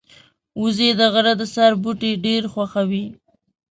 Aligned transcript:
وزې 0.61 0.89
د 0.99 1.01
غره 1.13 1.33
د 1.39 1.43
سر 1.53 1.71
بوټي 1.81 2.11
ډېر 2.25 2.41
خوښوي 2.53 3.05